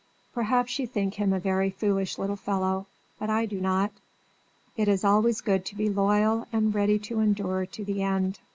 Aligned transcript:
Perhaps 0.33 0.79
you 0.79 0.87
think 0.87 1.13
him 1.13 1.31
a 1.31 1.39
very 1.39 1.69
foolish 1.69 2.17
little 2.17 2.35
fellow; 2.35 2.87
but 3.19 3.29
I 3.29 3.45
do 3.45 3.61
not. 3.61 3.91
It 4.75 4.87
is 4.87 5.05
always 5.05 5.41
good 5.41 5.63
to 5.65 5.75
be 5.75 5.89
loyal 5.91 6.47
and 6.51 6.73
ready 6.73 6.97
to 6.97 7.19
endure 7.19 7.67
to 7.67 7.85
the 7.85 8.01
end. 8.01 8.39